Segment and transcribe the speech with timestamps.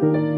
[0.00, 0.37] No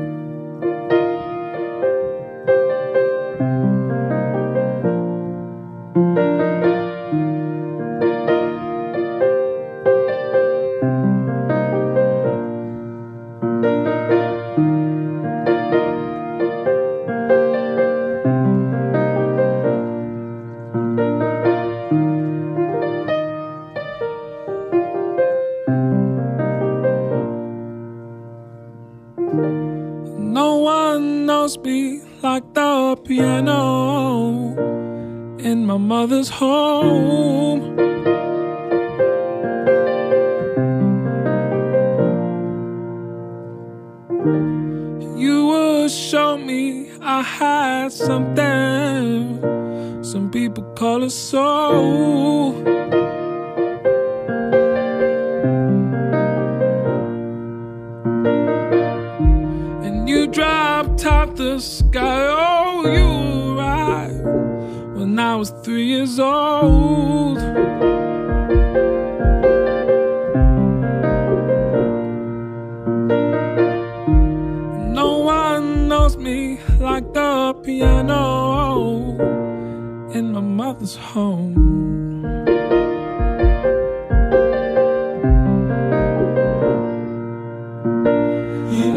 [31.41, 34.55] me like the piano
[35.39, 37.79] in my mother's home.
[45.17, 49.41] You would show me I had something.
[50.05, 52.53] Some people call it soul.
[61.05, 62.27] Out the sky.
[62.29, 64.25] Oh, you arrived
[64.97, 67.39] when I was three years old.
[75.01, 79.17] No one knows me like the piano
[80.13, 81.55] in my mother's home.
[88.73, 88.93] You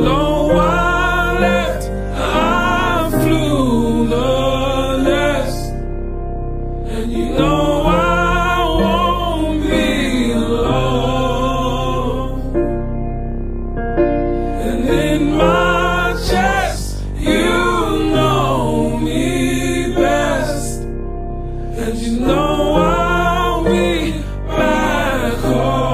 [22.04, 24.12] you know I'll be
[24.48, 25.94] back home.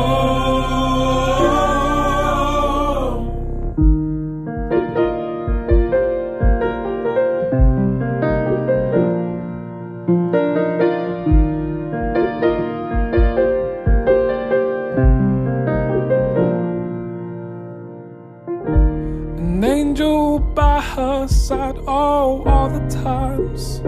[20.79, 23.81] By her side, oh, all the times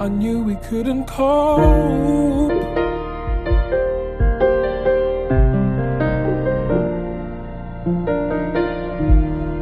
[0.00, 2.48] I knew we couldn't cope.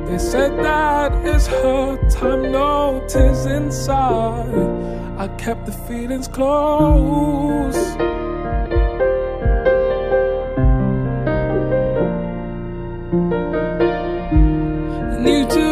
[0.09, 4.71] They said that is her time, no tears inside.
[5.19, 7.81] I kept the feelings close.
[15.15, 15.72] And you